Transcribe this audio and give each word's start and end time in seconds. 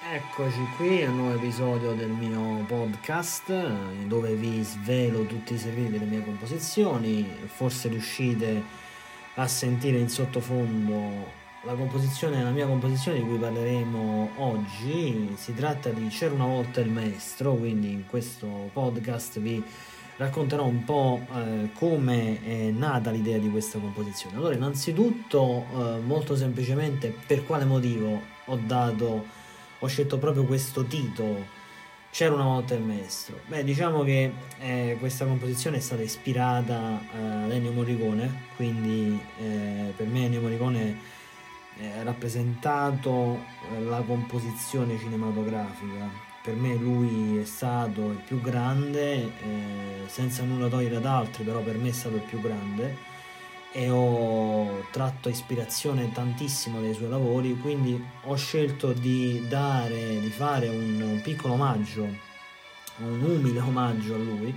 Eccoci 0.00 0.64
qui 0.76 1.02
a 1.02 1.10
un 1.10 1.16
nuovo 1.16 1.34
episodio 1.34 1.92
del 1.92 2.10
mio 2.10 2.64
podcast 2.66 3.50
eh, 3.50 4.06
dove 4.06 4.32
vi 4.34 4.62
svelo 4.62 5.24
tutti 5.24 5.54
i 5.54 5.58
segreti 5.58 5.90
delle 5.90 6.04
mie 6.04 6.24
composizioni. 6.24 7.28
Forse 7.46 7.88
riuscite 7.88 8.62
a 9.34 9.46
sentire 9.48 9.98
in 9.98 10.08
sottofondo 10.08 11.26
la 11.64 11.74
composizione, 11.74 12.44
la 12.44 12.50
mia 12.50 12.66
composizione 12.66 13.18
di 13.18 13.24
cui 13.24 13.38
parleremo 13.38 14.30
oggi. 14.36 15.34
Si 15.36 15.52
tratta 15.52 15.90
di 15.90 16.06
C'era 16.06 16.32
una 16.32 16.46
volta 16.46 16.80
il 16.80 16.90
maestro, 16.90 17.54
quindi 17.54 17.90
in 17.90 18.06
questo 18.06 18.70
podcast 18.72 19.40
vi 19.40 19.62
racconterò 20.16 20.64
un 20.64 20.84
po' 20.84 21.26
eh, 21.34 21.70
come 21.74 22.40
è 22.44 22.70
nata 22.70 23.10
l'idea 23.10 23.38
di 23.38 23.50
questa 23.50 23.80
composizione. 23.80 24.36
Allora, 24.36 24.54
innanzitutto, 24.54 25.66
eh, 25.74 25.98
molto 25.98 26.36
semplicemente, 26.36 27.12
per 27.26 27.44
quale 27.44 27.64
motivo 27.64 28.22
ho 28.44 28.56
dato 28.64 29.37
ho 29.78 29.86
scelto 29.86 30.18
proprio 30.18 30.44
questo 30.44 30.84
titolo. 30.84 31.56
C'era 32.10 32.34
una 32.34 32.44
volta 32.44 32.74
il 32.74 32.82
maestro. 32.82 33.40
Beh, 33.46 33.62
diciamo 33.64 34.02
che 34.02 34.32
eh, 34.60 34.96
questa 34.98 35.24
composizione 35.26 35.76
è 35.76 35.80
stata 35.80 36.02
ispirata 36.02 37.00
eh, 37.00 37.44
ad 37.44 37.52
Ennio 37.52 37.72
Morricone, 37.72 38.44
quindi 38.56 39.20
eh, 39.38 39.92
per 39.94 40.06
me 40.06 40.24
Ennio 40.24 40.40
Morricone 40.40 41.16
ha 41.80 42.02
rappresentato 42.02 43.44
eh, 43.72 43.80
la 43.82 44.00
composizione 44.00 44.98
cinematografica. 44.98 46.26
Per 46.42 46.54
me 46.54 46.74
lui 46.74 47.38
è 47.38 47.44
stato 47.44 48.10
il 48.10 48.22
più 48.24 48.40
grande, 48.40 49.14
eh, 49.14 49.30
senza 50.06 50.42
nulla 50.44 50.68
togliere 50.68 50.96
ad 50.96 51.04
altri, 51.04 51.44
però 51.44 51.60
per 51.60 51.76
me 51.76 51.90
è 51.90 51.92
stato 51.92 52.16
il 52.16 52.22
più 52.22 52.40
grende 52.40 53.16
e 53.72 53.90
ho 53.90 54.84
tratto 54.90 55.28
ispirazione 55.28 56.10
tantissimo 56.12 56.80
dai 56.80 56.94
suoi 56.94 57.08
lavori, 57.08 57.58
quindi 57.58 58.02
ho 58.24 58.34
scelto 58.36 58.92
di 58.92 59.46
dare, 59.48 60.20
di 60.20 60.30
fare 60.30 60.68
un 60.68 61.20
piccolo 61.22 61.54
omaggio, 61.54 62.02
un 62.98 63.22
umile 63.22 63.60
omaggio 63.60 64.14
a 64.14 64.18
lui. 64.18 64.54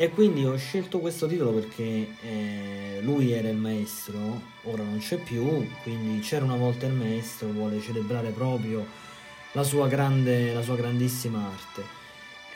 E 0.00 0.10
quindi 0.10 0.44
ho 0.44 0.56
scelto 0.56 1.00
questo 1.00 1.26
titolo 1.26 1.50
perché 1.50 2.14
eh, 2.22 3.00
lui 3.02 3.32
era 3.32 3.48
il 3.48 3.56
maestro, 3.56 4.40
ora 4.62 4.84
non 4.84 4.98
c'è 4.98 5.16
più, 5.16 5.68
quindi 5.82 6.20
c'era 6.20 6.44
una 6.44 6.54
volta 6.54 6.86
il 6.86 6.92
maestro, 6.92 7.48
vuole 7.48 7.80
celebrare 7.80 8.30
proprio 8.30 8.86
la 9.52 9.64
sua, 9.64 9.88
grande, 9.88 10.52
la 10.52 10.62
sua 10.62 10.76
grandissima 10.76 11.44
arte 11.46 11.97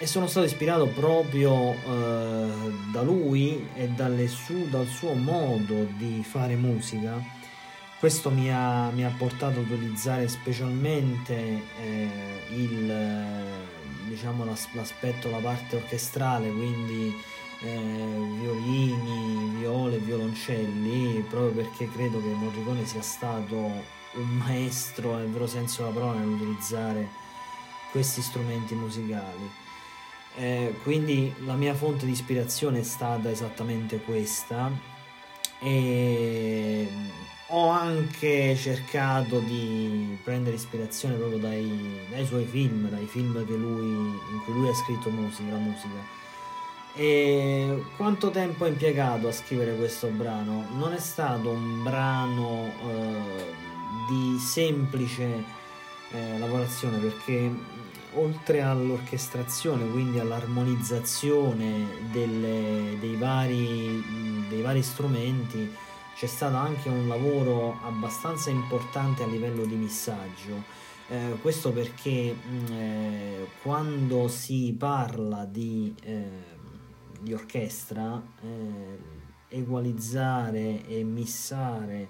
e 0.03 0.07
sono 0.09 0.27
stato 0.27 0.47
ispirato 0.47 0.89
proprio 0.89 1.75
eh, 1.75 2.51
da 2.91 3.03
lui 3.03 3.69
e 3.77 3.89
su, 4.27 4.69
dal 4.69 4.89
suo 4.89 5.15
modo 5.15 5.85
di 5.97 6.25
fare 6.25 6.57
musica. 6.57 7.23
Questo 8.01 8.29
mi 8.31 8.53
ha, 8.53 8.91
mi 8.91 9.05
ha 9.05 9.15
portato 9.17 9.61
ad 9.61 9.71
utilizzare 9.71 10.27
specialmente 10.27 11.37
eh, 11.81 12.09
il, 12.51 12.93
diciamo, 14.09 14.45
l'aspetto, 14.45 15.31
la 15.31 15.39
parte 15.39 15.77
orchestrale, 15.77 16.51
quindi 16.51 17.15
eh, 17.61 18.37
violini, 18.41 19.55
viole, 19.61 19.99
violoncelli, 19.99 21.25
proprio 21.31 21.63
perché 21.63 21.89
credo 21.93 22.21
che 22.21 22.27
Morricone 22.27 22.85
sia 22.87 23.03
stato 23.03 23.55
un 23.55 24.29
maestro 24.45 25.15
nel 25.15 25.29
vero 25.29 25.47
senso 25.47 25.83
della 25.83 25.95
parola 25.95 26.19
nell'utilizzare 26.19 27.09
questi 27.93 28.21
strumenti 28.21 28.75
musicali. 28.75 29.61
Eh, 30.37 30.75
quindi 30.83 31.33
la 31.45 31.55
mia 31.55 31.75
fonte 31.75 32.07
di 32.07 32.13
ispirazione 32.13 32.81
è 32.81 32.83
stata 32.83 33.31
esattamente 33.31 33.99
questa 33.99 34.71
e 35.61 36.89
ho 37.49 37.69
anche 37.69 38.57
cercato 38.57 39.41
di 39.41 40.19
prendere 40.25 40.57
ispirazione 40.57 41.17
proprio 41.17 41.39
dai, 41.39 42.01
dai 42.11 42.25
suoi 42.25 42.47
film, 42.47 42.89
dai 42.89 43.07
film 43.07 43.45
lui, 43.47 43.85
in 43.85 44.41
cui 44.45 44.55
lui 44.55 44.69
ha 44.69 44.75
scritto 44.75 45.11
musica, 45.11 45.53
la 45.53 45.59
musica. 45.59 46.21
E 46.95 47.83
quanto 47.97 48.31
tempo 48.31 48.65
ha 48.65 48.69
impiegato 48.69 49.29
a 49.29 49.33
scrivere 49.33 49.77
questo 49.77 50.09
brano? 50.09 50.67
Non 50.77 50.93
è 50.93 50.99
stato 50.99 51.51
un 51.51 51.83
brano 51.83 52.71
eh, 52.89 53.55
di 54.09 54.39
semplice 54.39 55.45
eh, 56.11 56.39
lavorazione 56.39 56.99
perché 56.99 57.51
oltre 58.15 58.63
all'orchestrazione, 58.63 59.89
quindi 59.91 60.19
all'armonizzazione 60.19 61.87
delle, 62.11 62.97
dei, 62.99 63.17
vari, 63.17 64.47
dei 64.49 64.61
vari 64.61 64.83
strumenti, 64.83 65.71
c'è 66.15 66.27
stato 66.27 66.57
anche 66.57 66.89
un 66.89 67.09
lavoro 67.09 67.79
abbastanza 67.83 68.51
importante 68.51 69.23
a 69.23 69.27
livello 69.27 69.65
di 69.65 69.75
missaggio. 69.75 70.81
Eh, 71.09 71.37
questo 71.41 71.73
perché 71.73 72.35
eh, 72.71 73.47
quando 73.63 74.29
si 74.29 74.75
parla 74.79 75.45
di, 75.45 75.95
eh, 76.03 76.31
di 77.21 77.33
orchestra, 77.33 78.23
eh, 78.43 79.59
equalizzare 79.59 80.87
e 80.87 81.03
missare 81.03 82.09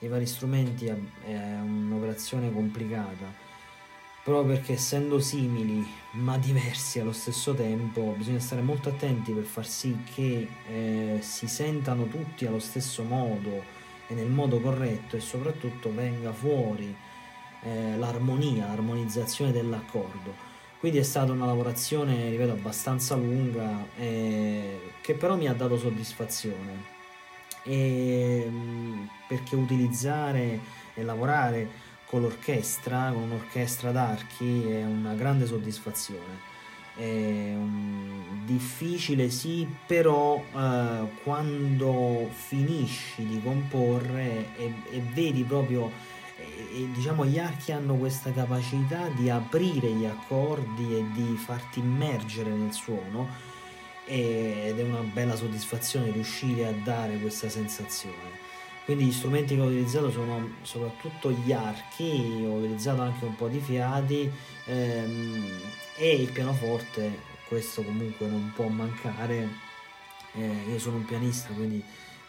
i 0.00 0.08
vari 0.08 0.26
strumenti 0.26 0.86
è 0.86 1.58
un'operazione 1.60 2.52
complicata 2.52 3.41
proprio 4.22 4.54
perché 4.54 4.74
essendo 4.74 5.18
simili 5.18 5.84
ma 6.12 6.38
diversi 6.38 7.00
allo 7.00 7.12
stesso 7.12 7.54
tempo 7.54 8.14
bisogna 8.16 8.38
stare 8.38 8.62
molto 8.62 8.88
attenti 8.88 9.32
per 9.32 9.44
far 9.44 9.66
sì 9.66 10.04
che 10.14 10.48
eh, 10.68 11.18
si 11.20 11.48
sentano 11.48 12.06
tutti 12.06 12.46
allo 12.46 12.60
stesso 12.60 13.02
modo 13.02 13.62
e 14.06 14.14
nel 14.14 14.28
modo 14.28 14.60
corretto 14.60 15.16
e 15.16 15.20
soprattutto 15.20 15.92
venga 15.92 16.32
fuori 16.32 16.94
eh, 17.62 17.96
l'armonia, 17.96 18.66
l'armonizzazione 18.66 19.52
dell'accordo. 19.52 20.50
Quindi 20.78 20.98
è 20.98 21.04
stata 21.04 21.30
una 21.30 21.46
lavorazione, 21.46 22.28
ripeto, 22.28 22.52
abbastanza 22.52 23.14
lunga 23.14 23.86
eh, 23.96 24.80
che 25.00 25.14
però 25.14 25.36
mi 25.36 25.46
ha 25.46 25.54
dato 25.54 25.78
soddisfazione 25.78 26.90
e, 27.62 28.44
mm, 28.48 29.04
perché 29.28 29.54
utilizzare 29.54 30.58
e 30.94 31.02
lavorare 31.04 31.90
con 32.12 32.20
l'orchestra, 32.20 33.10
con 33.10 33.22
un'orchestra 33.22 33.90
d'archi, 33.90 34.66
è 34.68 34.84
una 34.84 35.14
grande 35.14 35.46
soddisfazione. 35.46 36.50
È 36.94 37.02
um, 37.02 38.44
difficile 38.44 39.30
sì, 39.30 39.66
però 39.86 40.34
uh, 40.34 41.08
quando 41.22 42.28
finisci 42.30 43.24
di 43.24 43.40
comporre 43.42 44.54
e, 44.58 44.74
e 44.90 45.00
vedi 45.14 45.42
proprio, 45.44 45.90
e, 46.36 46.86
diciamo 46.92 47.24
gli 47.24 47.38
archi 47.38 47.72
hanno 47.72 47.94
questa 47.94 48.30
capacità 48.30 49.08
di 49.16 49.30
aprire 49.30 49.88
gli 49.88 50.04
accordi 50.04 50.94
e 50.94 51.06
di 51.14 51.34
farti 51.38 51.78
immergere 51.78 52.50
nel 52.50 52.72
suono 52.72 53.26
ed 54.04 54.78
è 54.78 54.82
una 54.82 55.00
bella 55.00 55.34
soddisfazione 55.34 56.10
riuscire 56.10 56.66
a 56.66 56.72
dare 56.72 57.16
questa 57.16 57.48
sensazione 57.48 58.51
quindi 58.84 59.04
gli 59.04 59.12
strumenti 59.12 59.54
che 59.54 59.60
ho 59.60 59.66
utilizzato 59.66 60.10
sono 60.10 60.56
soprattutto 60.62 61.30
gli 61.30 61.52
archi, 61.52 62.42
ho 62.44 62.54
utilizzato 62.54 63.02
anche 63.02 63.24
un 63.24 63.36
po' 63.36 63.48
di 63.48 63.60
fiati 63.60 64.30
ehm, 64.64 65.60
e 65.96 66.14
il 66.14 66.30
pianoforte, 66.32 67.18
questo 67.46 67.82
comunque 67.82 68.26
non 68.26 68.52
può 68.54 68.66
mancare, 68.66 69.48
eh, 70.34 70.64
io 70.68 70.78
sono 70.78 70.96
un 70.96 71.04
pianista 71.04 71.52
quindi 71.52 71.82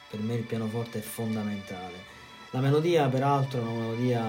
per 0.09 0.19
me 0.19 0.35
il 0.35 0.43
pianoforte 0.43 0.99
è 0.99 1.01
fondamentale. 1.01 2.11
La 2.51 2.59
melodia 2.59 3.07
peraltro 3.07 3.59
è 3.59 3.63
una 3.63 3.85
melodia 3.85 4.23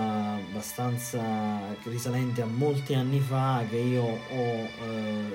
abbastanza 0.48 1.76
risalente 1.82 2.41
a 2.41 2.46
molti 2.46 2.94
anni 2.94 3.20
fa 3.20 3.62
che 3.68 3.76
io 3.76 4.02
ho 4.02 4.18
eh, 4.30 4.70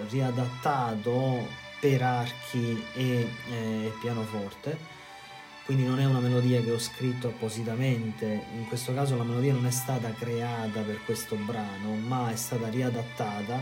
riadattato 0.09 1.45
per 1.79 2.01
archi 2.01 2.83
e 2.95 3.27
eh, 3.51 3.93
pianoforte 4.01 4.97
quindi 5.69 5.85
non 5.85 5.99
è 5.99 6.05
una 6.05 6.19
melodia 6.19 6.63
che 6.63 6.71
ho 6.71 6.79
scritto 6.79 7.27
appositamente, 7.27 8.25
in 8.55 8.67
questo 8.67 8.91
caso 8.91 9.15
la 9.15 9.23
melodia 9.23 9.53
non 9.53 9.67
è 9.67 9.69
stata 9.69 10.11
creata 10.13 10.81
per 10.81 11.03
questo 11.05 11.35
brano, 11.35 11.93
ma 11.93 12.31
è 12.31 12.35
stata 12.35 12.67
riadattata 12.69 13.61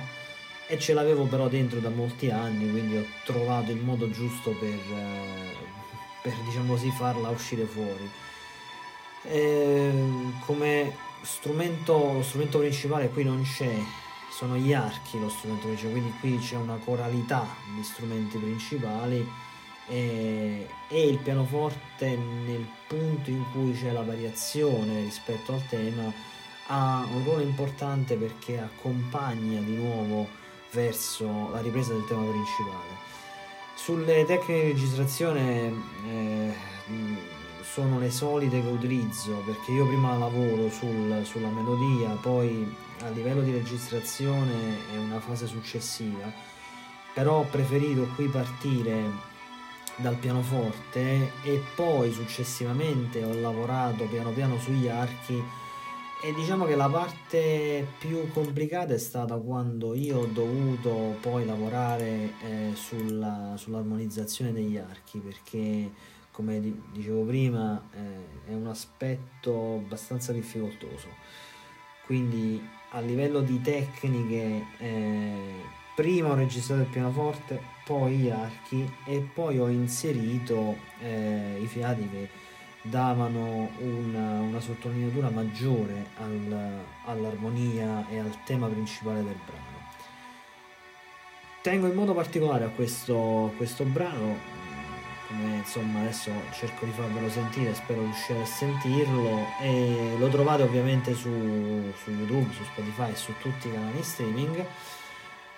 e 0.67 0.79
ce 0.79 0.93
l'avevo 0.93 1.25
però 1.25 1.49
dentro 1.49 1.81
da 1.81 1.89
molti 1.89 2.29
anni, 2.29 2.71
quindi 2.71 2.95
ho 2.95 3.05
trovato 3.25 3.71
il 3.71 3.83
modo 3.83 4.09
giusto 4.09 4.51
per, 4.51 4.69
eh, 4.69 5.53
per 6.21 6.33
diciamo 6.45 6.75
così, 6.75 6.89
farla 6.91 7.27
uscire 7.27 7.65
fuori. 7.65 8.09
E 9.23 9.91
come 10.45 10.95
strumento, 11.23 12.13
lo 12.13 12.23
strumento 12.23 12.59
principale 12.59 13.09
qui 13.09 13.25
non 13.25 13.43
c'è, 13.43 13.75
sono 14.31 14.55
gli 14.55 14.71
archi 14.71 15.19
lo 15.19 15.27
strumento 15.27 15.65
principale, 15.65 15.99
quindi 15.99 16.17
qui 16.21 16.37
c'è 16.37 16.55
una 16.55 16.77
coralità 16.77 17.45
di 17.75 17.83
strumenti 17.83 18.37
principali 18.37 19.29
e, 19.87 20.67
e 20.89 21.07
il 21.07 21.17
pianoforte 21.19 22.15
nel 22.45 22.65
punto 22.87 23.29
in 23.29 23.43
cui 23.51 23.73
c'è 23.73 23.91
la 23.91 24.03
variazione 24.03 25.01
rispetto 25.01 25.53
al 25.53 25.65
tema 25.67 26.13
ha 26.67 27.07
un 27.09 27.23
ruolo 27.23 27.41
importante 27.41 28.15
perché 28.15 28.59
accompagna 28.59 29.59
di 29.61 29.75
nuovo 29.75 30.27
verso 30.71 31.49
la 31.51 31.61
ripresa 31.61 31.93
del 31.93 32.05
tema 32.05 32.23
principale. 32.29 33.05
Sulle 33.75 34.25
tecniche 34.25 34.63
di 34.63 34.71
registrazione 34.71 35.73
eh, 36.09 36.53
sono 37.63 37.99
le 37.99 38.11
solite 38.11 38.61
che 38.61 38.67
utilizzo 38.67 39.43
perché 39.45 39.71
io 39.71 39.87
prima 39.87 40.17
lavoro 40.17 40.69
sul, 40.69 41.21
sulla 41.23 41.49
melodia, 41.49 42.09
poi 42.21 42.75
a 43.03 43.09
livello 43.09 43.41
di 43.41 43.51
registrazione 43.51 44.77
è 44.93 44.97
una 44.97 45.19
fase 45.19 45.47
successiva, 45.47 46.31
però 47.13 47.39
ho 47.39 47.43
preferito 47.43 48.07
qui 48.15 48.27
partire 48.27 49.35
dal 49.97 50.15
pianoforte 50.15 51.31
e 51.43 51.61
poi 51.75 52.11
successivamente 52.11 53.23
ho 53.23 53.33
lavorato 53.33 54.05
piano 54.05 54.31
piano 54.31 54.59
sugli 54.59 54.87
archi 54.87 55.43
e 56.19 56.33
diciamo 56.33 56.65
che 56.65 56.75
la 56.75 56.89
parte 56.89 57.85
più 57.99 58.31
complicata 58.31 58.93
è 58.93 58.97
stata 58.97 59.35
quando 59.35 59.93
io 59.93 60.19
ho 60.19 60.25
dovuto 60.25 61.15
poi 61.21 61.45
lavorare 61.45 62.33
eh, 62.41 62.71
sulla, 62.73 63.53
sull'armonizzazione 63.55 64.51
degli 64.51 64.77
archi 64.77 65.19
perché 65.19 65.91
come 66.31 66.59
dicevo 66.91 67.23
prima 67.23 67.81
eh, 67.91 68.51
è 68.51 68.53
un 68.53 68.67
aspetto 68.67 69.81
abbastanza 69.83 70.31
difficoltoso. 70.31 71.07
Quindi 72.05 72.63
a 72.91 72.99
livello 72.99 73.41
di 73.41 73.59
tecniche 73.61 74.65
eh, 74.77 75.61
prima 75.97 76.29
ho 76.29 76.35
registrato 76.35 76.81
il 76.81 76.87
pianoforte 76.89 77.59
poi 77.83 78.17
gli 78.17 78.29
archi 78.29 78.87
e 79.03 79.27
poi 79.33 79.57
ho 79.57 79.67
inserito 79.67 80.77
eh, 80.99 81.57
i 81.59 81.65
fiati 81.65 82.07
che 82.07 82.29
davano 82.83 83.71
una, 83.79 84.41
una 84.41 84.59
sottolineatura 84.59 85.31
maggiore 85.31 86.09
al, 86.19 86.83
all'armonia 87.05 88.07
e 88.09 88.19
al 88.19 88.43
tema 88.43 88.67
principale 88.67 89.23
del 89.23 89.39
brano. 89.43 89.89
Tengo 91.63 91.87
in 91.87 91.95
modo 91.95 92.13
particolare 92.13 92.65
a 92.65 92.69
questo, 92.69 93.51
questo 93.57 93.83
brano, 93.83 94.37
come 95.27 95.55
insomma 95.55 96.01
adesso 96.01 96.29
cerco 96.51 96.85
di 96.85 96.91
farvelo 96.91 97.27
sentire, 97.27 97.73
spero 97.73 98.01
riuscire 98.01 98.43
a 98.43 98.45
sentirlo 98.45 99.47
e 99.63 100.15
lo 100.19 100.27
trovate 100.27 100.61
ovviamente 100.61 101.15
su, 101.15 101.91
su 102.03 102.11
YouTube, 102.11 102.53
su 102.53 102.63
Spotify, 102.65 103.15
su 103.15 103.33
tutti 103.41 103.67
i 103.67 103.71
canali 103.71 104.03
streaming. 104.03 104.63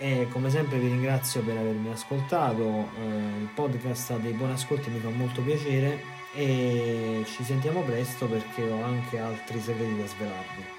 E 0.01 0.30
come 0.31 0.50
sempre 0.50 0.78
vi 0.80 0.88
ringrazio 0.88 1.42
per 1.42 1.57
avermi 1.57 1.90
ascoltato, 1.90 2.90
eh, 3.01 3.42
il 3.42 3.50
podcast 3.54 4.18
dei 4.19 4.31
buoni 4.31 4.54
ascolti, 4.54 4.90
mi 4.90 5.00
fa 5.00 5.10
molto 5.10 5.42
piacere 5.42 6.01
e 6.34 7.24
ci 7.25 7.44
sentiamo 7.44 7.81
presto 7.81 8.25
perché 8.25 8.69
ho 8.69 8.81
anche 8.81 9.19
altri 9.19 9.60
segreti 9.60 9.98
da 9.98 10.07
svelarvi. 10.07 10.79